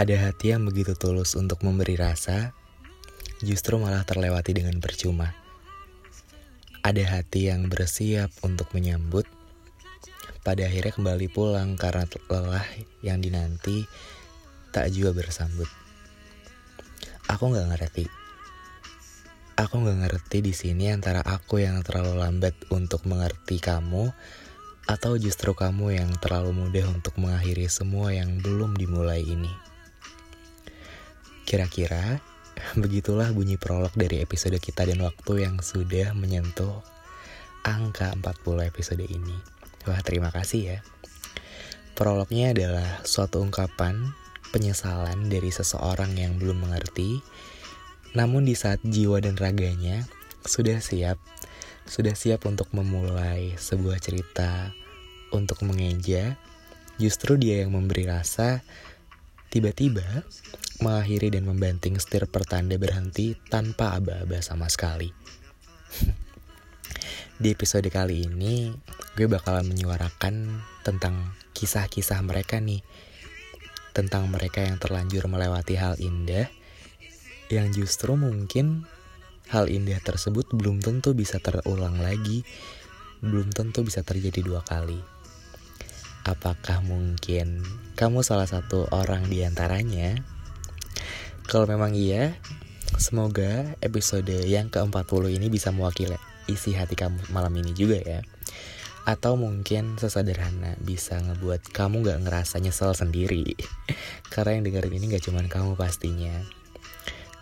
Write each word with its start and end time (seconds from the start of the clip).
Ada 0.00 0.16
hati 0.16 0.56
yang 0.56 0.64
begitu 0.64 0.96
tulus 0.96 1.36
untuk 1.36 1.60
memberi 1.60 1.92
rasa, 1.92 2.56
justru 3.44 3.76
malah 3.76 4.00
terlewati 4.06 4.56
dengan 4.56 4.80
percuma. 4.80 5.36
Ada 6.80 7.20
hati 7.20 7.52
yang 7.52 7.68
bersiap 7.68 8.32
untuk 8.40 8.72
menyambut, 8.72 9.28
pada 10.40 10.64
akhirnya 10.64 10.96
kembali 10.96 11.28
pulang 11.28 11.76
karena 11.76 12.08
lelah 12.32 12.64
yang 13.04 13.20
dinanti 13.20 13.84
tak 14.72 14.88
juga 14.88 15.12
bersambut. 15.12 15.68
Aku 17.28 17.52
nggak 17.52 17.68
ngerti. 17.68 18.19
Aku 19.60 19.76
nggak 19.84 20.08
ngerti 20.08 20.40
di 20.40 20.56
sini 20.56 20.88
antara 20.88 21.20
aku 21.20 21.60
yang 21.60 21.84
terlalu 21.84 22.16
lambat 22.16 22.56
untuk 22.72 23.04
mengerti 23.04 23.60
kamu 23.60 24.08
atau 24.88 25.20
justru 25.20 25.52
kamu 25.52 26.00
yang 26.00 26.08
terlalu 26.16 26.56
mudah 26.56 26.88
untuk 26.88 27.20
mengakhiri 27.20 27.68
semua 27.68 28.08
yang 28.16 28.40
belum 28.40 28.72
dimulai 28.80 29.20
ini. 29.20 29.52
Kira-kira 31.44 32.24
begitulah 32.80 33.28
bunyi 33.36 33.60
prolog 33.60 33.92
dari 33.92 34.24
episode 34.24 34.56
kita 34.56 34.88
dan 34.88 35.04
waktu 35.04 35.44
yang 35.44 35.60
sudah 35.60 36.16
menyentuh 36.16 36.80
angka 37.60 38.16
40 38.16 38.64
episode 38.64 39.04
ini. 39.04 39.36
Wah, 39.84 40.00
terima 40.00 40.32
kasih 40.32 40.60
ya. 40.72 40.78
Prolognya 41.92 42.56
adalah 42.56 43.04
suatu 43.04 43.44
ungkapan 43.44 44.08
penyesalan 44.56 45.28
dari 45.28 45.52
seseorang 45.52 46.16
yang 46.16 46.40
belum 46.40 46.64
mengerti, 46.64 47.20
namun 48.10 48.42
di 48.42 48.58
saat 48.58 48.82
jiwa 48.82 49.22
dan 49.22 49.38
raganya 49.38 50.06
sudah 50.42 50.82
siap, 50.82 51.20
sudah 51.86 52.14
siap 52.16 52.48
untuk 52.48 52.72
memulai 52.74 53.54
sebuah 53.54 54.00
cerita, 54.02 54.74
untuk 55.30 55.62
mengeja, 55.62 56.34
justru 56.98 57.38
dia 57.38 57.62
yang 57.62 57.76
memberi 57.76 58.08
rasa, 58.10 58.64
tiba-tiba 59.52 60.26
mengakhiri 60.80 61.34
dan 61.34 61.44
membanting 61.44 62.00
setir 62.00 62.24
pertanda 62.26 62.74
berhenti 62.80 63.36
tanpa 63.52 63.94
aba-aba 64.00 64.40
sama 64.40 64.66
sekali. 64.66 65.12
Di 67.40 67.48
episode 67.52 67.88
kali 67.88 68.28
ini, 68.28 68.72
gue 69.16 69.24
bakalan 69.24 69.64
menyuarakan 69.64 70.60
tentang 70.84 71.32
kisah-kisah 71.56 72.20
mereka 72.20 72.60
nih. 72.60 72.84
Tentang 73.96 74.28
mereka 74.28 74.60
yang 74.64 74.76
terlanjur 74.76 75.24
melewati 75.28 75.74
hal 75.76 75.96
indah, 75.96 76.48
yang 77.50 77.74
justru 77.74 78.14
mungkin 78.14 78.86
hal 79.50 79.66
indah 79.66 79.98
tersebut 79.98 80.46
belum 80.54 80.78
tentu 80.78 81.10
bisa 81.10 81.42
terulang 81.42 81.98
lagi, 81.98 82.46
belum 83.18 83.50
tentu 83.50 83.82
bisa 83.82 84.06
terjadi 84.06 84.46
dua 84.46 84.62
kali. 84.62 85.02
Apakah 86.22 86.84
mungkin 86.86 87.66
kamu 87.98 88.22
salah 88.22 88.46
satu 88.46 88.86
orang 88.94 89.26
di 89.26 89.42
antaranya? 89.42 90.20
Kalau 91.50 91.66
memang 91.66 91.98
iya, 91.98 92.38
semoga 92.94 93.74
episode 93.82 94.30
yang 94.46 94.70
ke-40 94.70 95.34
ini 95.34 95.50
bisa 95.50 95.74
mewakili 95.74 96.14
isi 96.46 96.76
hati 96.76 96.94
kamu 96.94 97.34
malam 97.34 97.50
ini 97.58 97.74
juga 97.74 97.98
ya. 97.98 98.20
Atau 99.08 99.34
mungkin 99.40 99.98
sesederhana 99.98 100.78
bisa 100.78 101.18
ngebuat 101.18 101.72
kamu 101.74 102.06
gak 102.06 102.20
ngerasa 102.22 102.62
nyesel 102.62 102.94
sendiri. 102.94 103.56
Karena 104.32 104.60
yang 104.60 104.70
dengerin 104.70 104.94
ini 105.00 105.16
gak 105.16 105.24
cuman 105.26 105.50
kamu 105.50 105.74
pastinya. 105.74 106.59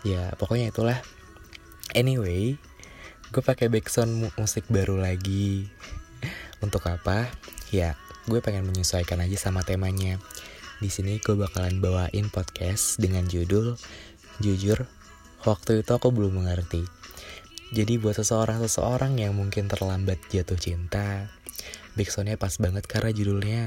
Ya 0.07 0.31
pokoknya 0.39 0.71
itulah. 0.71 0.99
Anyway, 1.97 2.55
gue 3.33 3.41
pakai 3.43 3.67
background 3.67 4.13
mu- 4.13 4.35
musik 4.37 4.65
baru 4.69 4.99
lagi. 4.99 5.67
Untuk 6.59 6.85
apa? 6.85 7.29
Ya, 7.73 7.95
gue 8.27 8.39
pengen 8.43 8.67
menyesuaikan 8.67 9.23
aja 9.23 9.37
sama 9.49 9.63
temanya. 9.65 10.19
Di 10.79 10.87
sini 10.87 11.19
gue 11.19 11.35
bakalan 11.35 11.83
bawain 11.83 12.31
podcast 12.31 12.99
dengan 13.01 13.27
judul 13.27 13.75
Jujur, 14.39 14.87
waktu 15.43 15.83
itu 15.83 15.91
aku 15.91 16.15
belum 16.15 16.39
mengerti. 16.39 16.87
Jadi 17.75 17.99
buat 17.99 18.15
seseorang-seseorang 18.15 19.19
yang 19.19 19.35
mungkin 19.35 19.67
terlambat 19.67 20.15
jatuh 20.31 20.55
cinta, 20.55 21.27
backsoundnya 21.99 22.39
pas 22.39 22.55
banget 22.55 22.87
karena 22.87 23.11
judulnya 23.11 23.61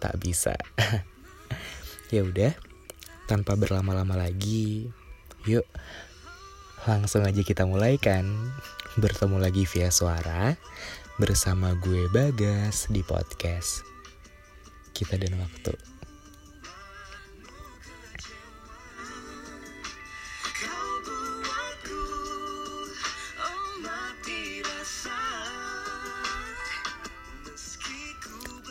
tak 0.00 0.16
bisa. 0.16 0.56
ya 2.16 2.24
udah, 2.24 2.56
tanpa 3.28 3.60
berlama-lama 3.60 4.16
lagi, 4.16 4.88
yuk 5.48 5.64
langsung 6.84 7.24
aja 7.24 7.40
kita 7.40 7.64
mulai 7.64 7.96
kan. 7.96 8.26
Bertemu 8.98 9.38
lagi 9.38 9.64
via 9.70 9.88
suara 9.88 10.58
bersama 11.20 11.76
gue 11.78 12.10
Bagas 12.10 12.90
di 12.90 13.00
podcast 13.06 13.86
kita 14.92 15.16
dan 15.16 15.38
waktu. 15.40 15.72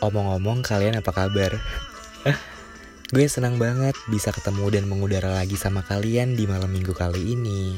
Oh 0.00 0.08
Omong-omong 0.08 0.64
kalian 0.64 0.96
apa 0.96 1.12
kabar? 1.12 1.60
Gue 3.10 3.26
senang 3.26 3.58
banget 3.58 3.98
bisa 4.06 4.30
ketemu 4.30 4.70
dan 4.70 4.86
mengudara 4.86 5.34
lagi 5.34 5.58
sama 5.58 5.82
kalian 5.82 6.38
di 6.38 6.46
malam 6.46 6.70
minggu 6.70 6.94
kali 6.94 7.34
ini. 7.34 7.74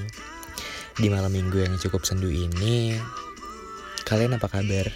Di 0.93 1.09
malam 1.09 1.33
minggu 1.33 1.57
yang 1.57 1.73
cukup 1.81 2.05
sendu 2.05 2.29
ini, 2.29 3.01
kalian 4.05 4.37
apa 4.37 4.45
kabar? 4.53 4.93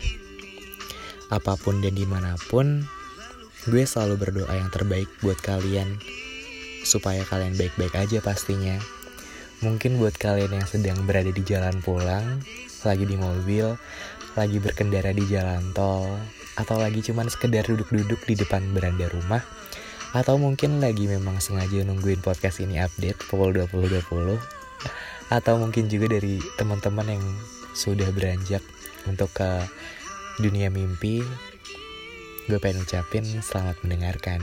Apa 1.32 1.56
pun 1.56 1.80
dan 1.80 1.96
di 1.96 2.04
mana 2.04 2.36
pun, 2.52 2.84
gue 3.64 3.80
selalu 3.88 4.28
berdoa 4.28 4.52
yang 4.52 4.68
terbaik 4.68 5.08
buat 5.24 5.40
kalian. 5.40 5.96
Supaya 6.84 7.24
kalian 7.24 7.56
baik-baik 7.56 7.96
aja 7.96 8.20
pastinya. 8.20 8.76
Mungkin 9.64 9.96
buat 9.96 10.20
kalian 10.20 10.52
yang 10.52 10.68
sedang 10.68 11.00
berada 11.08 11.32
di 11.32 11.40
jalan 11.48 11.80
pulang, 11.80 12.44
lagi 12.84 13.08
di 13.08 13.16
mobil, 13.16 13.72
lagi 14.36 14.60
berkendara 14.60 15.16
di 15.16 15.24
jalan 15.32 15.72
tol, 15.72 16.12
atau 16.60 16.76
lagi 16.76 17.00
cuman 17.00 17.32
sekedar 17.32 17.64
duduk-duduk 17.64 18.20
di 18.28 18.36
depan 18.36 18.60
beranda 18.76 19.08
rumah, 19.08 19.40
atau 20.14 20.38
mungkin 20.38 20.78
lagi 20.78 21.10
memang 21.10 21.42
sengaja 21.42 21.82
nungguin 21.82 22.22
podcast 22.22 22.62
ini 22.62 22.78
update 22.78 23.18
pukul 23.26 23.50
20.20, 23.54 24.38
atau 25.32 25.54
mungkin 25.58 25.90
juga 25.90 26.14
dari 26.18 26.38
teman-teman 26.54 27.18
yang 27.18 27.24
sudah 27.74 28.06
beranjak 28.14 28.62
untuk 29.10 29.30
ke 29.34 29.66
dunia 30.38 30.70
mimpi, 30.70 31.24
gue 32.46 32.58
pengen 32.62 32.86
ucapin 32.86 33.24
selamat 33.24 33.80
mendengarkan. 33.82 34.42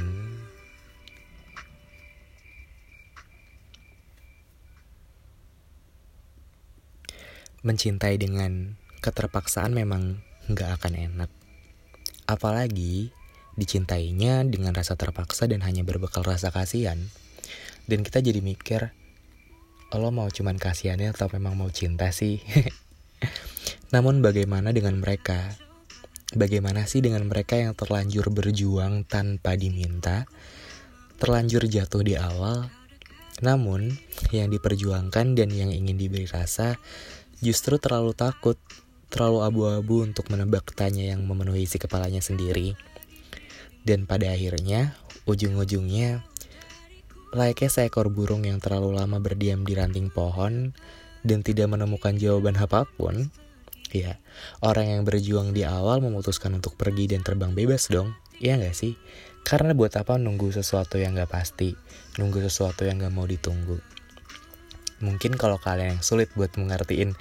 Mencintai 7.63 8.19
dengan 8.19 8.75
keterpaksaan 8.99 9.71
memang 9.71 10.19
nggak 10.51 10.83
akan 10.83 10.93
enak. 10.99 11.31
Apalagi 12.27 13.15
dicintainya 13.53 14.45
dengan 14.49 14.73
rasa 14.73 14.97
terpaksa 14.97 15.45
dan 15.45 15.61
hanya 15.61 15.85
berbekal 15.85 16.25
rasa 16.25 16.49
kasihan. 16.49 16.97
Dan 17.85 18.01
kita 18.01 18.23
jadi 18.23 18.39
mikir, 18.39 18.95
lo 19.93 20.09
mau 20.09 20.29
cuman 20.31 20.57
kasihannya 20.57 21.13
atau 21.13 21.29
memang 21.29 21.53
mau 21.59 21.69
cinta 21.69 22.09
sih? 22.09 22.41
Namun 23.93 24.25
bagaimana 24.25 24.73
dengan 24.73 24.97
mereka? 24.97 25.53
Bagaimana 26.33 26.89
sih 26.89 27.05
dengan 27.05 27.29
mereka 27.29 27.61
yang 27.61 27.77
terlanjur 27.77 28.33
berjuang 28.33 29.05
tanpa 29.05 29.53
diminta? 29.53 30.25
Terlanjur 31.21 31.69
jatuh 31.69 32.01
di 32.01 32.17
awal, 32.17 32.73
namun 33.45 33.93
yang 34.33 34.49
diperjuangkan 34.49 35.37
dan 35.37 35.49
yang 35.53 35.69
ingin 35.69 35.93
diberi 35.93 36.25
rasa 36.25 36.81
justru 37.37 37.77
terlalu 37.77 38.17
takut, 38.17 38.57
terlalu 39.13 39.45
abu-abu 39.45 40.05
untuk 40.05 40.31
menebak 40.33 40.73
tanya 40.73 41.13
yang 41.13 41.21
memenuhi 41.21 41.69
isi 41.69 41.77
kepalanya 41.77 42.23
sendiri. 42.23 42.73
Dan 43.83 44.07
pada 44.07 44.31
akhirnya, 44.31 44.95
ujung-ujungnya, 45.27 46.23
layaknya 47.35 47.69
seekor 47.69 48.07
burung 48.07 48.47
yang 48.47 48.63
terlalu 48.63 48.95
lama 48.95 49.19
berdiam 49.19 49.67
di 49.67 49.75
ranting 49.75 50.07
pohon 50.07 50.71
dan 51.27 51.43
tidak 51.43 51.67
menemukan 51.67 52.15
jawaban 52.15 52.55
apa 52.55 52.87
pun, 52.87 53.27
ya, 53.91 54.19
orang 54.63 54.87
yang 54.87 55.01
berjuang 55.03 55.51
di 55.51 55.67
awal 55.67 55.99
memutuskan 55.99 56.55
untuk 56.55 56.79
pergi 56.79 57.11
dan 57.11 57.27
terbang 57.27 57.51
bebas 57.51 57.91
dong, 57.91 58.15
iya 58.39 58.55
gak 58.55 58.75
sih? 58.75 58.95
Karena 59.43 59.75
buat 59.75 59.91
apa 59.99 60.15
nunggu 60.15 60.55
sesuatu 60.55 60.95
yang 60.95 61.19
gak 61.19 61.31
pasti, 61.31 61.75
nunggu 62.15 62.39
sesuatu 62.47 62.87
yang 62.87 63.03
gak 63.03 63.11
mau 63.11 63.27
ditunggu. 63.27 63.83
Mungkin 65.03 65.35
kalau 65.35 65.59
kalian 65.59 65.99
yang 65.99 66.03
sulit 66.03 66.31
buat 66.31 66.55
mengertiin 66.55 67.11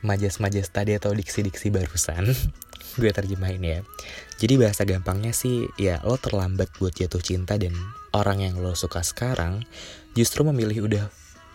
majas-majas 0.00 0.72
tadi 0.72 0.96
atau 0.96 1.12
diksi-diksi 1.12 1.68
barusan, 1.68 2.32
gue 2.98 3.10
terjemahin 3.14 3.62
ya 3.62 3.78
jadi 4.42 4.58
bahasa 4.58 4.82
gampangnya 4.84 5.30
sih 5.30 5.70
ya 5.78 6.02
lo 6.02 6.18
terlambat 6.18 6.74
buat 6.82 6.92
jatuh 6.92 7.22
cinta 7.22 7.54
dan 7.56 7.72
orang 8.12 8.42
yang 8.44 8.58
lo 8.58 8.74
suka 8.74 9.00
sekarang 9.06 9.64
justru 10.18 10.42
memilih 10.42 10.90
udah 10.90 11.04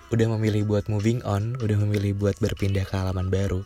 udah 0.09 0.27
memilih 0.39 0.63
buat 0.65 0.87
moving 0.87 1.21
on 1.27 1.59
udah 1.59 1.77
memilih 1.83 2.15
buat 2.15 2.39
berpindah 2.39 2.87
ke 2.87 2.95
halaman 2.95 3.27
baru 3.27 3.61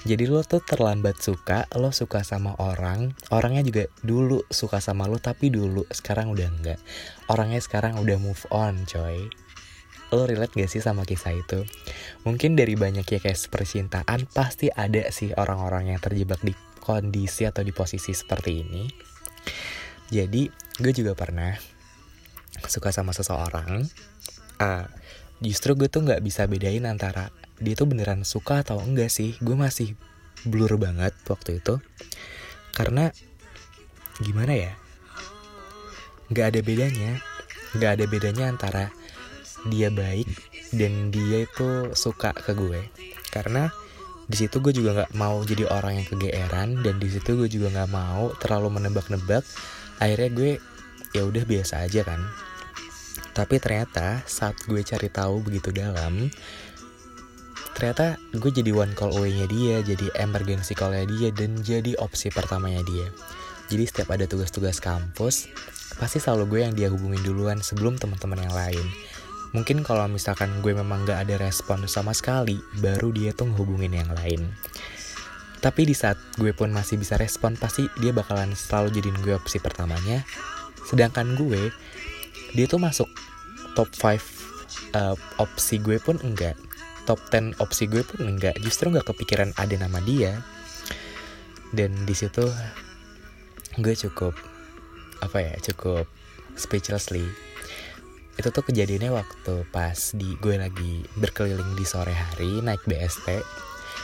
jadi 0.00 0.32
lo 0.32 0.40
tuh 0.40 0.64
terlambat 0.64 1.20
suka, 1.20 1.68
lo 1.76 1.92
suka 1.92 2.24
sama 2.24 2.56
orang, 2.56 3.12
orangnya 3.28 3.60
juga 3.60 3.84
dulu 4.00 4.40
suka 4.48 4.80
sama 4.80 5.04
lo 5.04 5.20
tapi 5.20 5.52
dulu, 5.52 5.84
sekarang 5.92 6.32
udah 6.32 6.48
enggak. 6.48 6.80
Orangnya 7.28 7.60
sekarang 7.60 8.00
udah 8.00 8.16
move 8.16 8.40
on 8.48 8.88
coy. 8.88 9.28
Lo 10.08 10.24
relate 10.24 10.56
gak 10.56 10.72
sih 10.72 10.80
sama 10.80 11.04
kisah 11.04 11.36
itu? 11.36 11.68
Mungkin 12.24 12.56
dari 12.56 12.80
banyak 12.80 13.04
ya 13.04 13.20
kayak 13.20 13.44
percintaan, 13.52 14.24
pasti 14.32 14.72
ada 14.72 15.12
sih 15.12 15.36
orang-orang 15.36 15.92
yang 15.92 16.00
terjebak 16.00 16.40
di 16.40 16.56
kondisi 16.80 17.46
atau 17.46 17.62
di 17.62 17.70
posisi 17.70 18.10
seperti 18.16 18.50
ini. 18.56 18.84
Jadi, 20.10 20.50
gue 20.80 20.92
juga 20.96 21.14
pernah 21.14 21.54
suka 22.66 22.90
sama 22.90 23.14
seseorang. 23.14 23.86
Uh, 24.60 24.84
justru 25.40 25.72
gue 25.72 25.88
tuh 25.88 26.04
nggak 26.04 26.20
bisa 26.20 26.44
bedain 26.44 26.84
antara 26.84 27.32
dia 27.60 27.72
tuh 27.72 27.88
beneran 27.88 28.28
suka 28.28 28.60
atau 28.60 28.76
enggak 28.80 29.08
sih 29.08 29.36
gue 29.40 29.56
masih 29.56 29.96
blur 30.44 30.76
banget 30.76 31.16
waktu 31.28 31.60
itu 31.60 31.80
karena 32.76 33.12
gimana 34.20 34.52
ya 34.52 34.72
nggak 36.28 36.46
ada 36.56 36.60
bedanya 36.60 37.10
nggak 37.76 37.90
ada 37.96 38.04
bedanya 38.04 38.44
antara 38.52 38.84
dia 39.68 39.88
baik 39.92 40.28
dan 40.76 41.08
dia 41.12 41.44
itu 41.44 41.92
suka 41.96 42.36
ke 42.36 42.52
gue 42.52 42.80
karena 43.32 43.72
di 44.30 44.36
situ 44.38 44.62
gue 44.62 44.70
juga 44.70 44.90
nggak 44.94 45.12
mau 45.18 45.42
jadi 45.42 45.66
orang 45.66 45.98
yang 45.98 46.06
kegeeran 46.06 46.68
dan 46.86 47.02
di 47.02 47.08
situ 47.10 47.34
gue 47.34 47.50
juga 47.50 47.74
nggak 47.74 47.90
mau 47.90 48.30
terlalu 48.38 48.78
menebak-nebak 48.78 49.42
akhirnya 49.98 50.30
gue 50.30 50.52
ya 51.10 51.26
udah 51.26 51.42
biasa 51.42 51.82
aja 51.82 52.06
kan 52.06 52.22
tapi 53.34 53.58
ternyata 53.58 54.22
saat 54.30 54.54
gue 54.70 54.86
cari 54.86 55.10
tahu 55.10 55.42
begitu 55.42 55.74
dalam 55.74 56.30
ternyata 57.74 58.20
gue 58.36 58.50
jadi 58.52 58.76
one 58.76 58.92
call 58.92 59.16
away-nya 59.16 59.48
dia, 59.48 59.80
jadi 59.80 60.12
emergency 60.20 60.76
call-nya 60.76 61.08
dia, 61.08 61.32
dan 61.32 61.56
jadi 61.64 61.96
opsi 61.96 62.28
pertamanya 62.28 62.84
dia. 62.84 63.08
Jadi 63.72 63.88
setiap 63.88 64.12
ada 64.12 64.28
tugas-tugas 64.28 64.84
kampus, 64.84 65.48
pasti 65.96 66.20
selalu 66.20 66.44
gue 66.44 66.60
yang 66.60 66.74
dia 66.76 66.92
hubungin 66.92 67.24
duluan 67.24 67.64
sebelum 67.64 67.96
teman-teman 67.96 68.44
yang 68.44 68.52
lain. 68.52 68.84
Mungkin 69.50 69.82
kalau 69.82 70.06
misalkan 70.06 70.62
gue 70.62 70.70
memang 70.70 71.02
gak 71.02 71.26
ada 71.26 71.40
respon 71.42 71.84
sama 71.90 72.14
sekali, 72.14 72.62
baru 72.78 73.10
dia 73.10 73.34
tuh 73.34 73.50
ngehubungin 73.50 73.98
yang 73.98 74.10
lain. 74.14 74.46
Tapi 75.60 75.84
di 75.84 75.92
saat 75.92 76.16
gue 76.38 76.54
pun 76.54 76.70
masih 76.70 76.96
bisa 76.96 77.18
respon, 77.18 77.58
pasti 77.58 77.90
dia 77.98 78.14
bakalan 78.14 78.54
selalu 78.54 78.94
jadiin 78.94 79.18
gue 79.20 79.34
opsi 79.34 79.58
pertamanya. 79.58 80.22
Sedangkan 80.86 81.34
gue, 81.34 81.74
dia 82.54 82.66
tuh 82.70 82.78
masuk 82.78 83.10
top 83.74 83.90
5 83.94 84.18
uh, 84.94 85.14
opsi 85.38 85.78
gue 85.78 85.98
pun 86.02 86.18
enggak 86.22 86.58
top 87.06 87.18
10 87.30 87.58
opsi 87.62 87.86
gue 87.86 88.02
pun 88.02 88.26
enggak 88.26 88.58
justru 88.62 88.90
nggak 88.90 89.06
kepikiran 89.06 89.50
ada 89.58 89.74
nama 89.78 89.98
dia 90.02 90.42
dan 91.70 91.94
di 92.06 92.14
situ 92.14 92.46
gue 93.78 93.94
cukup 93.94 94.34
apa 95.22 95.38
ya 95.38 95.54
cukup 95.62 96.06
speechlessly 96.58 97.24
itu 98.40 98.48
tuh 98.48 98.64
kejadiannya 98.64 99.12
waktu 99.12 99.68
pas 99.68 100.16
di 100.16 100.34
gue 100.40 100.56
lagi 100.56 101.04
berkeliling 101.20 101.76
di 101.76 101.84
sore 101.84 102.16
hari 102.16 102.64
naik 102.64 102.80
BST 102.88 103.28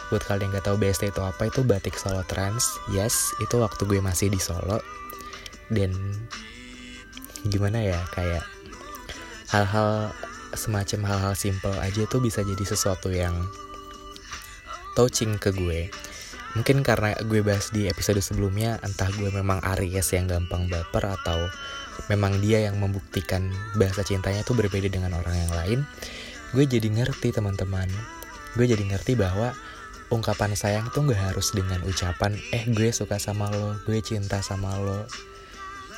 buat 0.07 0.23
kalian 0.23 0.47
yang 0.47 0.51
nggak 0.55 0.67
tahu 0.71 0.77
BST 0.79 1.11
itu 1.11 1.23
apa 1.23 1.51
itu 1.51 1.67
batik 1.67 1.99
Solo 1.99 2.23
Trans. 2.31 2.79
Yes 2.95 3.35
itu 3.43 3.59
waktu 3.59 3.83
gue 3.91 3.99
masih 3.99 4.31
di 4.31 4.39
Solo. 4.39 4.79
Dan 5.67 5.91
gimana 7.51 7.83
ya 7.83 7.99
kayak 8.15 8.47
hal-hal 9.51 10.15
semacam 10.55 11.11
hal-hal 11.11 11.35
simple 11.35 11.75
aja 11.83 12.07
tuh 12.07 12.23
bisa 12.23 12.47
jadi 12.47 12.65
sesuatu 12.65 13.11
yang 13.11 13.35
touching 14.95 15.35
ke 15.43 15.51
gue 15.51 15.91
mungkin 16.57 16.81
karena 16.81 17.13
gue 17.21 17.45
bahas 17.45 17.69
di 17.69 17.85
episode 17.85 18.25
sebelumnya 18.25 18.81
entah 18.81 19.13
gue 19.13 19.29
memang 19.29 19.61
Aries 19.77 20.09
yang 20.17 20.25
gampang 20.25 20.73
baper 20.73 21.13
atau 21.21 21.37
memang 22.09 22.41
dia 22.41 22.65
yang 22.65 22.81
membuktikan 22.81 23.53
bahasa 23.77 24.01
cintanya 24.01 24.41
tuh 24.41 24.57
berbeda 24.57 24.89
dengan 24.89 25.13
orang 25.21 25.37
yang 25.37 25.53
lain 25.53 25.81
gue 26.57 26.65
jadi 26.65 26.89
ngerti 26.89 27.37
teman-teman. 27.37 27.91
Gue 28.57 28.65
jadi 28.65 28.81
ngerti 28.81 29.19
bahwa 29.21 29.53
ungkapan 30.09 30.57
sayang 30.57 30.89
tuh 30.95 31.05
gak 31.05 31.35
harus 31.35 31.53
dengan 31.53 31.83
ucapan 31.85 32.33
eh 32.55 32.65
gue 32.65 32.89
suka 32.95 33.21
sama 33.21 33.53
lo 33.53 33.77
gue 33.85 34.01
cinta 34.01 34.41
sama 34.41 34.81
lo. 34.81 35.05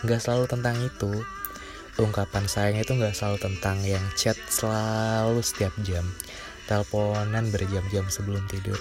Gak 0.02 0.19
selalu 0.19 0.50
tentang 0.50 0.75
itu. 0.82 1.22
Ungkapan 1.99 2.46
sayang 2.46 2.78
itu 2.78 2.94
nggak 2.94 3.10
selalu 3.10 3.43
tentang 3.43 3.82
yang 3.82 4.02
chat 4.14 4.38
selalu 4.46 5.43
setiap 5.43 5.75
jam 5.82 6.06
teleponan 6.70 7.49
berjam-jam 7.50 8.06
sebelum 8.06 8.44
tidur 8.46 8.78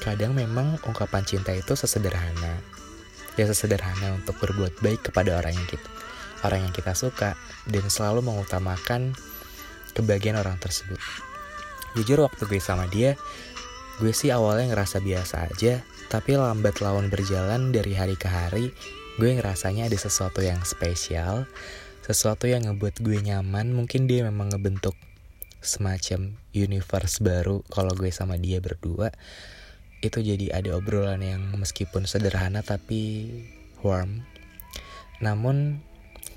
kadang 0.00 0.32
memang 0.32 0.80
ungkapan 0.88 1.22
cinta 1.22 1.52
itu 1.52 1.76
sesederhana. 1.76 2.58
Ya 3.38 3.46
sesederhana 3.46 4.18
untuk 4.18 4.36
berbuat 4.40 4.80
baik 4.82 5.12
kepada 5.12 5.38
orang 5.38 5.54
yang 5.54 5.68
kita 5.68 5.88
orang 6.40 6.64
yang 6.64 6.74
kita 6.74 6.96
suka 6.96 7.36
dan 7.68 7.84
selalu 7.92 8.24
mengutamakan 8.24 9.12
kebahagiaan 9.92 10.40
orang 10.40 10.56
tersebut. 10.56 10.98
Jujur 11.94 12.24
waktu 12.24 12.48
gue 12.48 12.60
sama 12.62 12.88
dia 12.88 13.14
gue 14.00 14.16
sih 14.16 14.32
awalnya 14.32 14.72
ngerasa 14.72 15.04
biasa 15.04 15.52
aja 15.52 15.84
tapi 16.08 16.32
lambat 16.32 16.80
laun 16.80 17.12
berjalan 17.12 17.68
dari 17.68 17.92
hari 17.92 18.16
ke 18.16 18.26
hari 18.26 18.72
gue 19.20 19.30
ngerasanya 19.36 19.92
ada 19.92 19.98
sesuatu 20.00 20.40
yang 20.40 20.64
spesial 20.64 21.44
sesuatu 22.10 22.50
yang 22.50 22.66
ngebuat 22.66 23.06
gue 23.06 23.22
nyaman. 23.22 23.70
Mungkin 23.70 24.10
dia 24.10 24.26
memang 24.26 24.50
ngebentuk 24.50 24.98
semacam 25.62 26.34
universe 26.50 27.20
baru 27.20 27.62
kalau 27.68 27.92
gue 27.94 28.08
sama 28.10 28.40
dia 28.40 28.58
berdua 28.58 29.12
itu 30.00 30.24
jadi 30.24 30.56
ada 30.56 30.76
obrolan 30.76 31.20
yang 31.20 31.42
meskipun 31.56 32.08
sederhana 32.08 32.64
tapi 32.64 33.28
warm 33.84 34.24
namun 35.20 35.84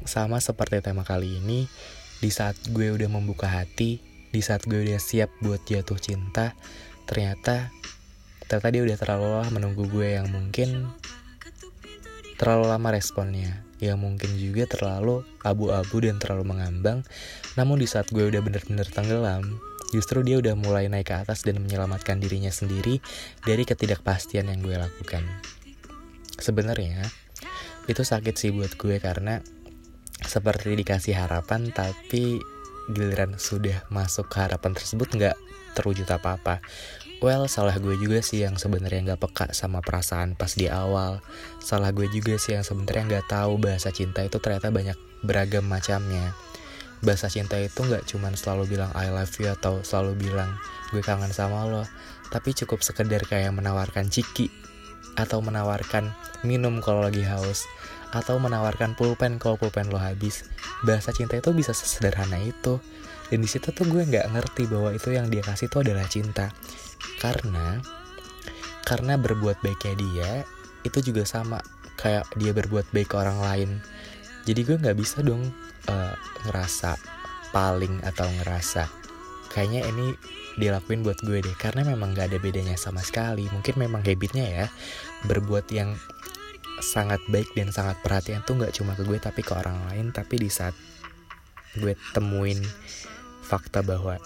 sama 0.03 0.43
seperti 0.43 0.83
tema 0.83 1.07
kali 1.07 1.39
ini 1.39 1.71
di 2.19 2.29
saat 2.31 2.59
gue 2.71 2.91
udah 2.91 3.07
membuka 3.07 3.47
hati 3.47 4.03
di 4.35 4.41
saat 4.43 4.67
gue 4.67 4.83
udah 4.83 4.99
siap 4.99 5.31
buat 5.39 5.63
jatuh 5.63 5.99
cinta 5.99 6.55
ternyata 7.07 7.71
ternyata 8.47 8.67
dia 8.71 8.83
udah 8.83 8.97
terlalu 8.99 9.27
lama 9.39 9.49
menunggu 9.55 9.87
gue 9.87 10.19
yang 10.19 10.27
mungkin 10.27 10.91
terlalu 12.35 12.67
lama 12.67 12.89
responnya 12.91 13.63
yang 13.83 13.99
mungkin 13.99 14.31
juga 14.39 14.63
terlalu 14.63 15.27
abu-abu 15.43 15.99
dan 15.99 16.15
terlalu 16.15 16.47
mengambang. 16.55 17.03
Namun 17.59 17.83
di 17.83 17.87
saat 17.87 18.07
gue 18.09 18.23
udah 18.23 18.39
bener-bener 18.39 18.87
tenggelam, 18.87 19.59
justru 19.93 20.25
dia 20.25 20.41
udah 20.41 20.57
mulai 20.57 20.89
naik 20.89 21.13
ke 21.13 21.15
atas 21.21 21.45
dan 21.45 21.61
menyelamatkan 21.61 22.17
dirinya 22.17 22.49
sendiri 22.49 22.97
dari 23.45 23.63
ketidakpastian 23.63 24.49
yang 24.49 24.65
gue 24.65 24.73
lakukan. 24.73 25.21
Sebenarnya 26.41 27.05
itu 27.85 28.01
sakit 28.01 28.33
sih 28.33 28.49
buat 28.49 28.73
gue 28.73 28.97
karena 28.97 29.45
seperti 30.25 30.73
dikasih 30.73 31.13
harapan 31.13 31.69
tapi 31.69 32.41
giliran 32.89 33.37
sudah 33.37 33.85
masuk 33.93 34.27
ke 34.27 34.43
harapan 34.43 34.73
tersebut 34.73 35.07
nggak 35.13 35.37
terwujud 35.77 36.07
apa-apa. 36.09 36.59
Well, 37.23 37.47
salah 37.47 37.79
gue 37.79 37.95
juga 37.95 38.19
sih 38.19 38.43
yang 38.43 38.59
sebenarnya 38.59 39.13
nggak 39.13 39.21
peka 39.23 39.45
sama 39.55 39.79
perasaan 39.79 40.35
pas 40.35 40.51
di 40.59 40.67
awal. 40.67 41.23
Salah 41.63 41.95
gue 41.95 42.11
juga 42.11 42.35
sih 42.35 42.59
yang 42.59 42.67
sebenarnya 42.67 43.07
nggak 43.07 43.27
tahu 43.31 43.55
bahasa 43.63 43.95
cinta 43.95 44.19
itu 44.27 44.43
ternyata 44.43 44.75
banyak 44.75 44.99
beragam 45.23 45.63
macamnya. 45.63 46.35
Bahasa 47.03 47.27
cinta 47.27 47.59
itu 47.59 47.83
nggak 47.83 48.07
cuman 48.07 48.33
selalu 48.33 48.79
bilang 48.79 48.89
I 48.95 49.11
love 49.11 49.35
you 49.37 49.51
atau 49.51 49.83
selalu 49.83 50.15
bilang 50.31 50.55
gue 50.95 51.03
kangen 51.03 51.35
sama 51.35 51.67
lo, 51.67 51.83
tapi 52.31 52.55
cukup 52.55 52.79
sekedar 52.79 53.21
kayak 53.27 53.51
menawarkan 53.51 54.07
ciki 54.07 54.47
atau 55.19 55.43
menawarkan 55.43 56.15
minum 56.41 56.81
kalau 56.81 57.05
lagi 57.05 57.21
haus 57.27 57.67
atau 58.15 58.39
menawarkan 58.39 58.95
pulpen 58.95 59.37
kalau 59.37 59.59
pulpen 59.59 59.91
lo 59.91 59.99
habis. 59.99 60.47
Bahasa 60.87 61.11
cinta 61.11 61.35
itu 61.35 61.51
bisa 61.51 61.75
sesederhana 61.75 62.39
itu. 62.39 62.79
Dan 63.27 63.41
di 63.41 63.49
situ 63.49 63.73
tuh 63.73 63.89
gue 63.89 64.05
nggak 64.05 64.29
ngerti 64.29 64.69
bahwa 64.69 64.93
itu 64.93 65.09
yang 65.09 65.25
dia 65.25 65.41
kasih 65.41 65.65
itu 65.65 65.81
adalah 65.81 66.05
cinta 66.05 66.53
karena 67.23 67.79
karena 68.83 69.15
berbuat 69.15 69.63
baiknya 69.63 69.95
dia 69.95 70.31
itu 70.83 70.99
juga 70.99 71.23
sama 71.23 71.63
kayak 71.95 72.27
dia 72.35 72.51
berbuat 72.51 72.91
baik 72.91 73.11
ke 73.11 73.15
orang 73.15 73.39
lain 73.39 73.69
jadi 74.43 74.59
gue 74.67 74.75
nggak 74.83 74.97
bisa 74.99 75.23
dong 75.23 75.55
uh, 75.89 76.15
ngerasa 76.47 76.99
paling 77.53 78.01
atau 78.01 78.25
ngerasa 78.41 78.89
kayaknya 79.53 79.85
ini 79.93 80.17
dilakuin 80.57 81.05
buat 81.05 81.21
gue 81.21 81.45
deh. 81.45 81.55
Karena 81.57 81.85
memang 81.85 82.17
gak 82.17 82.33
ada 82.33 82.39
bedanya 82.41 82.77
sama 82.77 83.05
sekali. 83.05 83.45
Mungkin 83.49 83.77
memang 83.77 84.01
habitnya 84.01 84.45
ya 84.45 84.65
berbuat 85.29 85.69
yang 85.69 85.93
sangat 86.81 87.21
baik 87.29 87.53
dan 87.53 87.69
sangat 87.69 88.01
perhatian 88.01 88.41
tuh 88.43 88.59
nggak 88.59 88.73
cuma 88.75 88.97
ke 88.97 89.05
gue 89.05 89.21
tapi 89.21 89.45
ke 89.45 89.53
orang 89.53 89.77
lain. 89.89 90.09
Tapi 90.09 90.41
di 90.41 90.49
saat 90.49 90.73
gue 91.77 91.93
temuin 92.13 92.59
fakta 93.45 93.85
bahwa 93.85 94.17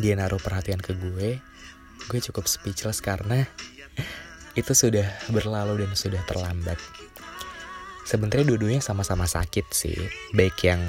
dia 0.00 0.14
naruh 0.14 0.40
perhatian 0.40 0.78
ke 0.78 0.94
gue 0.94 1.40
gue 2.08 2.20
cukup 2.30 2.46
speechless 2.48 3.02
karena 3.02 3.44
itu 4.56 4.72
sudah 4.72 5.04
berlalu 5.28 5.84
dan 5.84 5.92
sudah 5.92 6.22
terlambat. 6.24 6.80
Sebenarnya 8.08 8.48
dua-duanya 8.48 8.80
sama-sama 8.80 9.28
sakit 9.28 9.68
sih, 9.68 10.00
baik 10.32 10.64
yang 10.64 10.80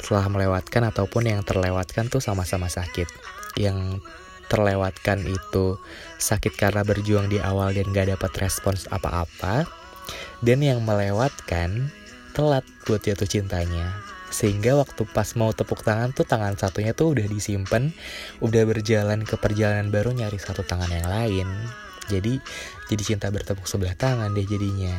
telah 0.00 0.24
melewatkan 0.32 0.88
ataupun 0.88 1.28
yang 1.28 1.44
terlewatkan 1.44 2.08
tuh 2.08 2.24
sama-sama 2.24 2.72
sakit. 2.72 3.04
Yang 3.60 4.00
terlewatkan 4.48 5.20
itu 5.28 5.76
sakit 6.16 6.56
karena 6.56 6.80
berjuang 6.80 7.28
di 7.28 7.36
awal 7.44 7.76
dan 7.76 7.92
gak 7.92 8.08
dapat 8.08 8.32
respons 8.40 8.88
apa-apa, 8.88 9.68
dan 10.40 10.64
yang 10.64 10.80
melewatkan 10.80 11.92
telat 12.32 12.64
buat 12.88 13.04
jatuh 13.04 13.28
cintanya. 13.28 13.92
Sehingga 14.32 14.80
waktu 14.80 15.04
pas 15.12 15.36
mau 15.36 15.52
tepuk 15.52 15.84
tangan 15.84 16.16
tuh 16.16 16.24
tangan 16.24 16.56
satunya 16.56 16.96
tuh 16.96 17.12
udah 17.12 17.28
disimpan, 17.28 17.92
udah 18.40 18.64
berjalan 18.64 19.28
ke 19.28 19.36
perjalanan 19.36 19.92
baru 19.92 20.16
nyari 20.16 20.40
satu 20.40 20.64
tangan 20.64 20.88
yang 20.88 21.04
lain. 21.04 21.48
Jadi 22.08 22.40
jadi 22.88 23.02
cinta 23.04 23.28
bertepuk 23.28 23.68
sebelah 23.68 23.92
tangan 23.92 24.32
deh 24.32 24.48
jadinya. 24.48 24.94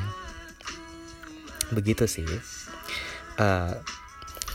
Begitu 1.71 2.07
sih. 2.07 2.27
Uh, 3.37 3.75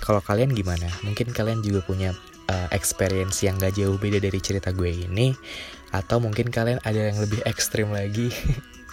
kalau 0.03 0.19
kalian 0.25 0.51
gimana? 0.51 0.91
Mungkin 1.07 1.31
kalian 1.31 1.63
juga 1.63 1.85
punya 1.87 2.11
uh, 2.51 2.69
experience 2.75 3.45
yang 3.47 3.61
gak 3.61 3.79
jauh 3.79 3.95
beda 4.01 4.19
dari 4.19 4.41
cerita 4.43 4.75
gue 4.75 4.91
ini, 4.91 5.31
atau 5.95 6.19
mungkin 6.19 6.51
kalian 6.51 6.83
ada 6.83 7.13
yang 7.13 7.19
lebih 7.23 7.45
ekstrim 7.47 7.93
lagi. 7.95 8.33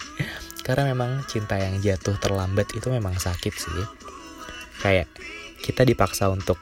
Karena 0.66 0.92
memang 0.92 1.26
cinta 1.26 1.58
yang 1.58 1.80
jatuh 1.82 2.14
terlambat 2.20 2.70
itu 2.76 2.86
memang 2.92 3.16
sakit 3.18 3.54
sih. 3.56 3.82
Kayak 4.84 5.10
kita 5.60 5.82
dipaksa 5.82 6.30
untuk 6.30 6.60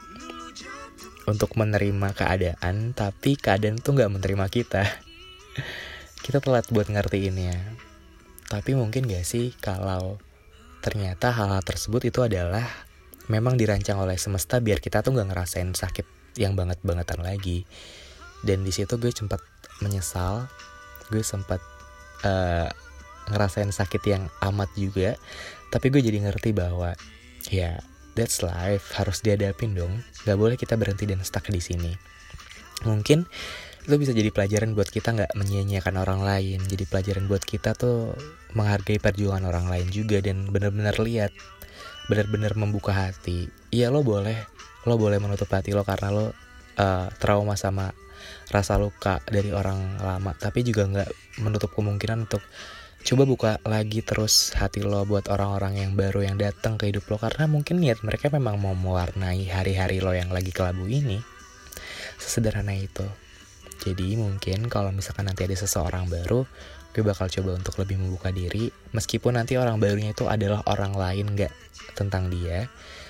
untuk 1.29 1.53
menerima 1.53 2.17
keadaan, 2.17 2.97
tapi 2.97 3.37
keadaan 3.37 3.77
tuh 3.77 3.93
nggak 3.93 4.09
menerima 4.09 4.45
kita. 4.49 4.81
kita 6.25 6.41
telat 6.41 6.65
buat 6.73 6.89
ngertiinnya. 6.89 7.77
Tapi 8.49 8.73
mungkin 8.73 9.05
gak 9.05 9.29
sih 9.29 9.53
kalau 9.61 10.17
ternyata 10.79 11.31
hal-hal 11.35 11.61
tersebut 11.63 12.07
itu 12.07 12.19
adalah 12.23 12.65
memang 13.29 13.55
dirancang 13.55 14.01
oleh 14.01 14.17
semesta 14.17 14.57
biar 14.57 14.81
kita 14.81 15.05
tuh 15.05 15.13
nggak 15.13 15.29
ngerasain 15.31 15.71
sakit 15.75 16.35
yang 16.39 16.57
banget-bangetan 16.57 17.21
lagi. 17.21 17.63
Dan 18.41 18.63
di 18.63 18.71
situ 18.71 18.95
gue 18.95 19.11
sempat 19.11 19.43
menyesal, 19.83 20.47
gue 21.11 21.21
sempat 21.21 21.59
uh, 22.23 22.71
ngerasain 23.29 23.69
sakit 23.69 24.01
yang 24.07 24.23
amat 24.51 24.71
juga. 24.73 25.19
Tapi 25.69 25.91
gue 25.93 26.01
jadi 26.01 26.23
ngerti 26.23 26.55
bahwa 26.55 26.95
ya 27.51 27.77
that's 28.17 28.41
life 28.41 28.95
harus 28.95 29.21
dihadapin 29.21 29.77
dong. 29.77 30.01
Gak 30.25 30.39
boleh 30.39 30.55
kita 30.55 30.79
berhenti 30.79 31.05
dan 31.05 31.21
stuck 31.21 31.45
di 31.51 31.61
sini. 31.61 31.93
Mungkin 32.87 33.27
itu 33.85 33.95
bisa 33.95 34.11
jadi 34.11 34.29
pelajaran 34.29 34.75
buat 34.75 34.89
kita 34.91 35.15
nggak 35.15 35.31
menyia-nyiakan 35.39 35.95
orang 35.99 36.21
lain. 36.21 36.59
Jadi 36.67 36.83
pelajaran 36.85 37.25
buat 37.25 37.43
kita 37.43 37.73
tuh 37.75 38.13
menghargai 38.53 38.99
perjuangan 38.99 39.45
orang 39.47 39.71
lain 39.71 39.87
juga 39.89 40.19
dan 40.19 40.49
benar-benar 40.51 40.99
lihat, 40.99 41.31
benar-benar 42.11 42.53
membuka 42.59 42.91
hati. 42.91 43.47
Iya 43.71 43.93
lo 43.93 44.03
boleh, 44.03 44.35
lo 44.83 44.95
boleh 44.99 45.17
menutup 45.21 45.47
hati 45.51 45.71
lo 45.71 45.87
karena 45.87 46.11
lo 46.11 46.25
uh, 46.79 47.07
trauma 47.17 47.55
sama 47.55 47.91
rasa 48.51 48.75
luka 48.75 49.23
dari 49.23 49.55
orang 49.55 50.01
lama, 50.03 50.35
tapi 50.35 50.61
juga 50.67 50.83
nggak 50.89 51.39
menutup 51.39 51.71
kemungkinan 51.71 52.27
untuk 52.27 52.43
coba 52.99 53.23
buka 53.23 53.51
lagi 53.63 54.03
terus 54.03 54.51
hati 54.59 54.83
lo 54.83 55.07
buat 55.07 55.31
orang-orang 55.31 55.79
yang 55.79 55.91
baru 55.95 56.27
yang 56.27 56.35
datang 56.35 56.75
ke 56.75 56.91
hidup 56.91 57.07
lo 57.07 57.15
karena 57.15 57.47
mungkin 57.47 57.79
niat 57.79 58.03
mereka 58.03 58.27
memang 58.27 58.59
mau 58.59 58.75
mewarnai 58.75 59.47
hari-hari 59.47 60.03
lo 60.03 60.11
yang 60.11 60.27
lagi 60.35 60.51
kelabu 60.51 60.83
ini 60.83 61.23
sesederhana 62.19 62.75
itu 62.75 63.07
jadi 63.79 64.19
mungkin 64.19 64.67
kalau 64.67 64.91
misalkan 64.91 65.27
nanti 65.27 65.47
ada 65.47 65.55
seseorang 65.55 66.11
baru 66.11 66.43
gue 66.89 67.03
bakal 67.05 67.29
coba 67.29 67.55
untuk 67.55 67.79
lebih 67.79 68.01
membuka 68.01 68.33
diri 68.33 68.67
meskipun 68.91 69.37
nanti 69.37 69.55
orang 69.55 69.79
barunya 69.79 70.11
itu 70.11 70.25
adalah 70.27 70.65
orang 70.67 70.97
lain 70.97 71.37
gak 71.37 71.53
tentang 71.95 72.27
dia 72.27 72.67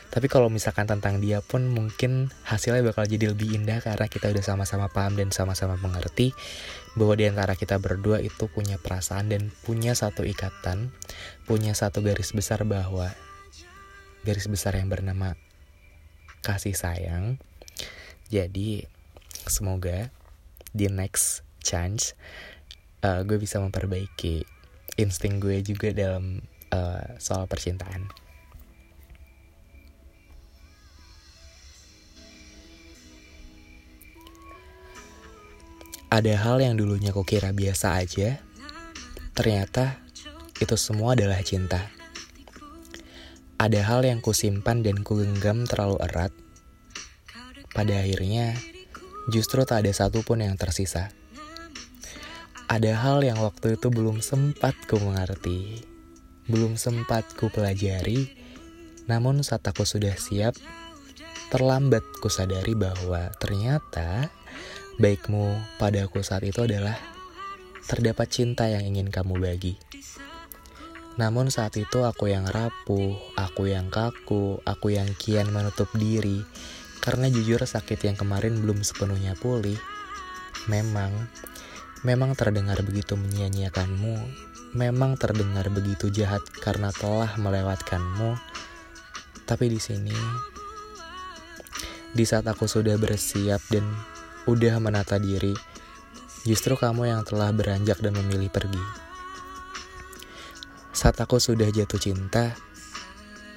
tapi 0.10 0.26
kalau 0.26 0.50
misalkan 0.50 0.90
tentang 0.90 1.22
dia 1.22 1.38
pun 1.38 1.70
mungkin 1.70 2.34
hasilnya 2.42 2.82
bakal 2.82 3.06
jadi 3.06 3.30
lebih 3.30 3.62
indah 3.62 3.78
karena 3.78 4.10
kita 4.10 4.34
udah 4.34 4.42
sama-sama 4.42 4.90
paham 4.90 5.14
dan 5.14 5.30
sama-sama 5.30 5.78
mengerti 5.78 6.34
bahwa 6.98 7.14
di 7.14 7.30
antara 7.30 7.54
kita 7.54 7.78
berdua 7.78 8.18
itu 8.18 8.50
punya 8.50 8.82
perasaan 8.82 9.30
dan 9.30 9.54
punya 9.62 9.94
satu 9.94 10.26
ikatan, 10.26 10.90
punya 11.46 11.78
satu 11.78 12.02
garis 12.02 12.34
besar 12.34 12.66
bahwa 12.66 13.14
garis 14.26 14.50
besar 14.50 14.82
yang 14.82 14.90
bernama 14.90 15.38
kasih 16.42 16.74
sayang. 16.74 17.38
Jadi 18.34 18.90
semoga 19.46 20.10
di 20.72 20.88
next 20.88 21.42
chance 21.60 22.14
uh, 23.04 23.22
gue 23.24 23.40
bisa 23.40 23.60
memperbaiki 23.60 24.44
insting 25.00 25.40
gue 25.40 25.64
juga 25.64 25.96
dalam 25.96 26.44
uh, 26.76 27.16
soal 27.22 27.48
percintaan. 27.48 28.12
Ada 36.10 36.42
hal 36.42 36.58
yang 36.58 36.74
dulunya 36.74 37.14
kukira 37.14 37.54
biasa 37.54 38.02
aja, 38.02 38.42
ternyata 39.38 40.02
itu 40.58 40.74
semua 40.74 41.14
adalah 41.14 41.38
cinta. 41.46 41.86
Ada 43.62 43.86
hal 43.86 44.02
yang 44.10 44.18
kusimpan 44.18 44.82
dan 44.82 45.06
kugenggam 45.06 45.70
terlalu 45.70 46.02
erat. 46.02 46.34
Pada 47.70 48.02
akhirnya, 48.02 48.58
justru 49.29 49.62
tak 49.63 49.86
ada 49.86 49.91
satupun 49.93 50.41
yang 50.41 50.57
tersisa. 50.57 51.13
Ada 52.69 53.01
hal 53.01 53.25
yang 53.25 53.41
waktu 53.41 53.77
itu 53.81 53.89
belum 53.89 54.21
sempat 54.21 54.77
ku 54.86 55.01
mengerti, 55.01 55.81
belum 56.45 56.77
sempat 56.77 57.33
ku 57.33 57.50
pelajari, 57.50 58.29
namun 59.09 59.41
saat 59.41 59.65
aku 59.65 59.89
sudah 59.89 60.13
siap, 60.13 60.53
terlambat 61.50 62.05
ku 62.21 62.29
sadari 62.29 62.77
bahwa 62.77 63.33
ternyata 63.41 64.29
baikmu 65.01 65.57
padaku 65.81 66.21
saat 66.21 66.45
itu 66.45 66.62
adalah 66.62 66.93
terdapat 67.89 68.29
cinta 68.29 68.69
yang 68.69 68.86
ingin 68.86 69.09
kamu 69.09 69.41
bagi. 69.41 69.74
Namun 71.17 71.50
saat 71.50 71.74
itu 71.75 72.05
aku 72.05 72.29
yang 72.29 72.45
rapuh, 72.45 73.17
aku 73.33 73.67
yang 73.67 73.89
kaku, 73.89 74.62
aku 74.62 74.93
yang 74.93 75.09
kian 75.17 75.50
menutup 75.50 75.89
diri 75.98 76.45
karena 77.00 77.32
jujur 77.32 77.60
sakit 77.63 78.06
yang 78.06 78.15
kemarin 78.20 78.60
belum 78.60 78.84
sepenuhnya 78.84 79.36
pulih. 79.39 79.79
Memang, 80.68 81.32
memang 82.03 82.36
terdengar 82.36 82.79
begitu 82.84 83.15
menyia-nyiakanmu, 83.15 84.15
memang 84.75 85.15
terdengar 85.15 85.72
begitu 85.72 86.12
jahat 86.12 86.44
karena 86.60 86.91
telah 86.94 87.34
melewatkanmu. 87.39 88.36
Tapi 89.48 89.65
di 89.72 89.79
sini, 89.82 90.13
di 92.13 92.25
saat 92.27 92.46
aku 92.46 92.70
sudah 92.70 93.00
bersiap 93.01 93.63
dan 93.74 93.86
udah 94.46 94.77
menata 94.77 95.18
diri, 95.18 95.56
justru 96.46 96.77
kamu 96.77 97.10
yang 97.10 97.22
telah 97.25 97.50
beranjak 97.50 97.98
dan 98.03 98.13
memilih 98.13 98.51
pergi. 98.53 98.82
Saat 100.94 101.24
aku 101.24 101.39
sudah 101.39 101.72
jatuh 101.72 102.01
cinta, 102.01 102.53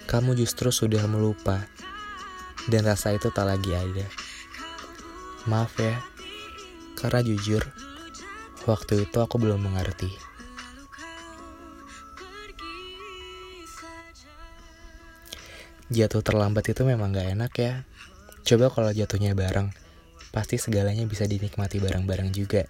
kamu 0.06 0.38
justru 0.38 0.70
sudah 0.70 1.02
melupa, 1.10 1.66
dan 2.70 2.86
rasa 2.86 3.14
itu 3.16 3.32
tak 3.34 3.48
lagi 3.48 3.74
ada. 3.74 4.06
Maaf 5.50 5.74
ya, 5.80 5.98
karena 6.94 7.24
jujur, 7.26 7.66
waktu 8.68 9.08
itu 9.08 9.18
aku 9.18 9.42
belum 9.42 9.66
mengerti. 9.66 10.10
Jatuh 15.92 16.24
terlambat 16.24 16.72
itu 16.72 16.88
memang 16.88 17.12
gak 17.12 17.36
enak 17.36 17.52
ya. 17.58 17.72
Coba 18.48 18.72
kalau 18.72 18.88
jatuhnya 18.96 19.36
bareng 19.36 19.68
pasti 20.32 20.56
segalanya 20.56 21.04
bisa 21.04 21.28
dinikmati 21.28 21.76
bareng-bareng 21.84 22.32
juga. 22.32 22.64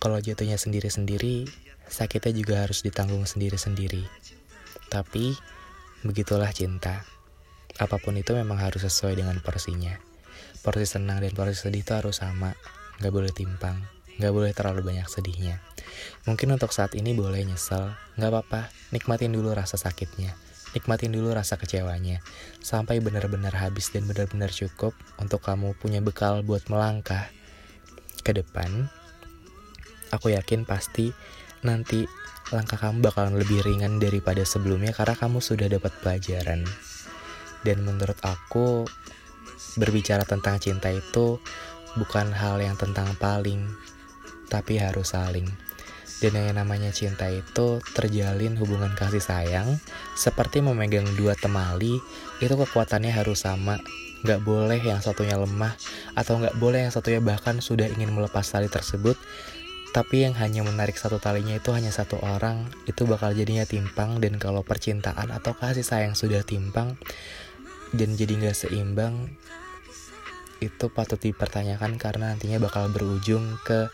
Kalau 0.00 0.16
jatuhnya 0.16 0.56
sendiri-sendiri, 0.56 1.44
sakitnya 1.84 2.32
juga 2.32 2.54
harus 2.64 2.80
ditanggung 2.80 3.28
sendiri-sendiri. 3.28 4.08
Tapi, 4.88 5.36
begitulah 6.00 6.48
cinta. 6.56 7.04
Apa 7.80 7.96
pun 7.96 8.12
itu 8.20 8.36
memang 8.36 8.60
harus 8.60 8.84
sesuai 8.84 9.16
dengan 9.16 9.40
porsinya. 9.40 9.96
Porsi 10.60 10.84
senang 10.84 11.24
dan 11.24 11.32
porsi 11.32 11.56
sedih 11.56 11.80
itu 11.80 11.96
harus 11.96 12.20
sama, 12.20 12.52
gak 13.00 13.08
boleh 13.08 13.32
timpang, 13.32 13.80
gak 14.20 14.30
boleh 14.36 14.52
terlalu 14.52 14.84
banyak 14.84 15.08
sedihnya. 15.08 15.64
Mungkin 16.28 16.52
untuk 16.52 16.76
saat 16.76 16.92
ini 16.92 17.16
boleh 17.16 17.40
nyesel, 17.48 17.96
gak 18.20 18.28
apa-apa, 18.28 18.68
nikmatin 18.92 19.32
dulu 19.32 19.56
rasa 19.56 19.80
sakitnya 19.80 20.36
nikmatin 20.70 21.10
dulu 21.10 21.34
rasa 21.34 21.58
kecewanya 21.58 22.22
sampai 22.62 23.02
benar-benar 23.02 23.54
habis 23.58 23.90
dan 23.90 24.06
benar-benar 24.06 24.54
cukup 24.54 24.94
untuk 25.18 25.42
kamu 25.42 25.74
punya 25.74 25.98
bekal 25.98 26.46
buat 26.46 26.62
melangkah 26.70 27.26
ke 28.22 28.30
depan. 28.30 28.86
Aku 30.14 30.30
yakin 30.30 30.66
pasti 30.66 31.10
nanti 31.62 32.06
langkah 32.50 32.78
kamu 32.78 33.02
bakalan 33.02 33.38
lebih 33.38 33.62
ringan 33.62 34.02
daripada 34.02 34.42
sebelumnya 34.42 34.90
karena 34.90 35.14
kamu 35.14 35.38
sudah 35.38 35.70
dapat 35.70 35.94
pelajaran. 36.02 36.66
Dan 37.66 37.84
menurut 37.84 38.16
aku 38.24 38.88
berbicara 39.76 40.24
tentang 40.24 40.58
cinta 40.58 40.88
itu 40.90 41.38
bukan 41.98 42.30
hal 42.32 42.62
yang 42.62 42.78
tentang 42.78 43.12
paling, 43.18 43.66
tapi 44.48 44.78
harus 44.78 45.12
saling. 45.12 45.46
Dan 46.20 46.36
yang 46.36 46.52
namanya 46.52 46.92
cinta 46.92 47.32
itu 47.32 47.80
terjalin 47.96 48.52
hubungan 48.60 48.92
kasih 48.92 49.24
sayang 49.24 49.80
Seperti 50.12 50.60
memegang 50.60 51.08
dua 51.16 51.32
temali 51.32 51.96
Itu 52.44 52.60
kekuatannya 52.60 53.08
harus 53.08 53.48
sama 53.48 53.80
Gak 54.28 54.44
boleh 54.44 54.76
yang 54.84 55.00
satunya 55.00 55.40
lemah 55.40 55.72
Atau 56.12 56.36
gak 56.44 56.60
boleh 56.60 56.84
yang 56.84 56.92
satunya 56.92 57.24
bahkan 57.24 57.64
sudah 57.64 57.88
ingin 57.88 58.12
melepas 58.12 58.44
tali 58.44 58.68
tersebut 58.68 59.16
Tapi 59.96 60.28
yang 60.28 60.36
hanya 60.36 60.60
menarik 60.60 61.00
satu 61.00 61.16
talinya 61.16 61.56
itu 61.56 61.72
hanya 61.72 61.88
satu 61.88 62.20
orang 62.20 62.68
Itu 62.84 63.08
bakal 63.08 63.32
jadinya 63.32 63.64
timpang 63.64 64.20
Dan 64.20 64.36
kalau 64.36 64.60
percintaan 64.60 65.32
atau 65.32 65.56
kasih 65.56 65.88
sayang 65.88 66.12
sudah 66.12 66.44
timpang 66.44 67.00
Dan 67.90 68.14
jadi 68.14 68.38
gak 68.38 68.56
seimbang 68.66 69.30
itu 70.60 70.92
patut 70.92 71.16
dipertanyakan 71.16 71.96
karena 71.96 72.36
nantinya 72.36 72.60
bakal 72.60 72.92
berujung 72.92 73.56
ke 73.64 73.88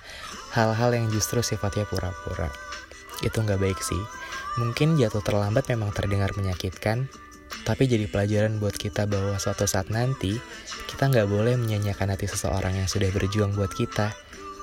hal-hal 0.50 0.91
yang 0.93 1.07
justru 1.15 1.41
sifatnya 1.41 1.87
pura-pura. 1.87 2.50
Itu 3.23 3.41
nggak 3.41 3.62
baik 3.62 3.81
sih. 3.81 4.03
Mungkin 4.59 4.99
jatuh 4.99 5.23
terlambat 5.23 5.71
memang 5.71 5.95
terdengar 5.95 6.35
menyakitkan, 6.35 7.07
tapi 7.62 7.87
jadi 7.87 8.11
pelajaran 8.11 8.59
buat 8.59 8.75
kita 8.75 9.07
bahwa 9.07 9.38
suatu 9.38 9.65
saat 9.65 9.88
nanti 9.95 10.37
kita 10.91 11.07
nggak 11.07 11.31
boleh 11.31 11.55
menyanyiakan 11.55 12.12
hati 12.19 12.26
seseorang 12.26 12.75
yang 12.75 12.88
sudah 12.91 13.09
berjuang 13.15 13.55
buat 13.55 13.71
kita. 13.73 14.12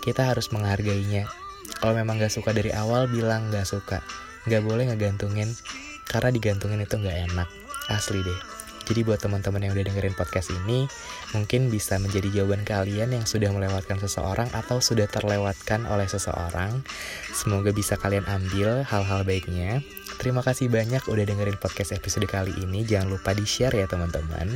Kita 0.03 0.27
harus 0.27 0.51
menghargainya. 0.51 1.31
Kalau 1.79 1.95
memang 1.95 2.19
nggak 2.19 2.33
suka 2.35 2.51
dari 2.51 2.75
awal, 2.75 3.07
bilang 3.07 3.47
nggak 3.47 3.63
suka. 3.63 4.03
Nggak 4.43 4.67
boleh 4.67 4.91
ngegantungin, 4.91 5.55
karena 6.03 6.29
digantungin 6.35 6.83
itu 6.83 6.99
nggak 6.99 7.31
enak. 7.31 7.47
Asli 7.87 8.19
deh. 8.19 8.62
Jadi 8.83 9.01
buat 9.07 9.19
teman-teman 9.23 9.63
yang 9.63 9.73
udah 9.75 9.85
dengerin 9.87 10.15
podcast 10.15 10.51
ini, 10.51 10.83
mungkin 11.31 11.71
bisa 11.71 11.95
menjadi 11.99 12.41
jawaban 12.41 12.67
kalian 12.67 13.15
yang 13.15 13.23
sudah 13.23 13.47
melewatkan 13.55 13.95
seseorang 13.95 14.51
atau 14.51 14.83
sudah 14.83 15.07
terlewatkan 15.07 15.87
oleh 15.87 16.07
seseorang. 16.07 16.83
Semoga 17.31 17.71
bisa 17.71 17.95
kalian 17.95 18.27
ambil 18.27 18.83
hal-hal 18.83 19.23
baiknya. 19.23 19.79
Terima 20.19 20.43
kasih 20.43 20.67
banyak 20.67 21.07
udah 21.07 21.23
dengerin 21.23 21.55
podcast 21.57 21.95
episode 21.95 22.27
kali 22.27 22.51
ini. 22.59 22.83
Jangan 22.83 23.15
lupa 23.15 23.31
di-share 23.31 23.73
ya 23.73 23.87
teman-teman. 23.87 24.51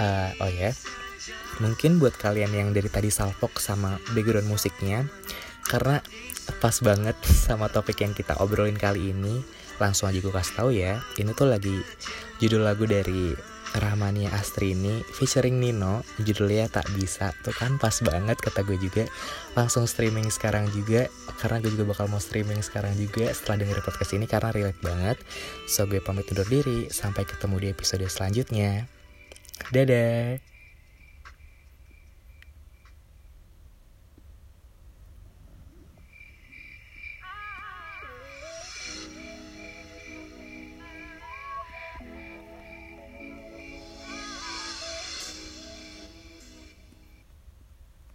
Uh, 0.00 0.32
oh 0.40 0.48
ya, 0.48 0.72
mungkin 1.60 2.00
buat 2.00 2.16
kalian 2.16 2.56
yang 2.56 2.68
dari 2.72 2.88
tadi 2.88 3.12
salpok 3.12 3.60
sama 3.60 4.00
background 4.16 4.48
musiknya, 4.48 5.04
karena 5.68 6.00
pas 6.58 6.74
banget 6.80 7.14
sama 7.46 7.68
topik 7.68 8.00
yang 8.00 8.16
kita 8.16 8.40
obrolin 8.40 8.80
kali 8.80 9.12
ini 9.12 9.59
langsung 9.80 10.12
aja 10.12 10.20
gue 10.20 10.30
kasih 10.30 10.54
tahu 10.54 10.70
ya. 10.76 11.00
Ini 11.16 11.32
tuh 11.32 11.48
lagi 11.48 11.80
judul 12.38 12.68
lagu 12.68 12.84
dari 12.84 13.32
Rahmania 13.70 14.34
Astrini 14.34 15.00
featuring 15.14 15.62
Nino. 15.62 16.02
Judulnya 16.20 16.66
tak 16.68 16.90
bisa. 16.98 17.30
Tuh 17.46 17.54
kan 17.54 17.78
pas 17.78 17.94
banget 18.02 18.36
kata 18.36 18.66
gue 18.66 18.76
juga. 18.76 19.08
Langsung 19.54 19.88
streaming 19.88 20.28
sekarang 20.28 20.68
juga. 20.74 21.06
Karena 21.38 21.62
gue 21.62 21.72
juga 21.72 21.96
bakal 21.96 22.10
mau 22.10 22.20
streaming 22.20 22.60
sekarang 22.60 22.92
juga 22.98 23.30
setelah 23.32 23.64
denger 23.64 23.80
podcast 23.80 24.12
ini 24.12 24.26
karena 24.28 24.52
relate 24.52 24.80
banget. 24.82 25.16
So 25.70 25.86
gue 25.86 26.02
pamit 26.02 26.28
undur 26.28 26.46
diri. 26.50 26.90
Sampai 26.90 27.24
ketemu 27.24 27.56
di 27.62 27.66
episode 27.70 28.04
selanjutnya. 28.10 28.90
Dadah 29.70 30.49